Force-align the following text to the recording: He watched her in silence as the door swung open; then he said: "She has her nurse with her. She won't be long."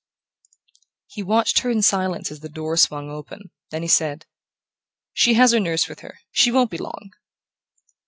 He 1.05 1.21
watched 1.21 1.59
her 1.59 1.69
in 1.69 1.83
silence 1.83 2.31
as 2.31 2.39
the 2.39 2.49
door 2.49 2.75
swung 2.75 3.11
open; 3.11 3.51
then 3.69 3.83
he 3.83 3.87
said: 3.87 4.25
"She 5.13 5.35
has 5.35 5.51
her 5.51 5.59
nurse 5.59 5.87
with 5.87 5.99
her. 5.99 6.21
She 6.31 6.51
won't 6.51 6.71
be 6.71 6.79
long." 6.79 7.11